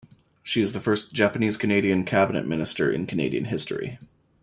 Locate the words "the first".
0.73-1.13